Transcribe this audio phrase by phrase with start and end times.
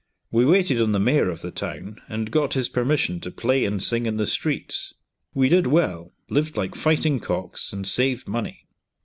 [0.31, 3.83] We waited on the mayor of the town, and got his permission to play and
[3.83, 4.95] sing in the streets.
[5.35, 8.65] We did well, lived like fighting cocks, and saved money.